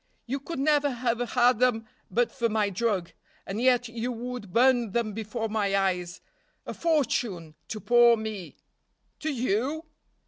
You 0.25 0.39
could 0.39 0.57
never 0.57 0.89
have 0.89 1.19
had 1.33 1.59
them 1.59 1.85
but 2.09 2.31
for 2.31 2.49
my 2.49 2.71
drug. 2.71 3.11
And 3.45 3.61
yet 3.61 3.87
you 3.87 4.11
would 4.11 4.51
burn 4.51 4.93
them 4.93 5.13
before 5.13 5.47
my 5.47 5.75
eyes. 5.75 6.21
A 6.65 6.73
fortune 6.73 7.53
to 7.67 7.79
poor 7.79 8.17
me." 8.17 8.57
"To 9.19 9.31
you?" 9.31 9.85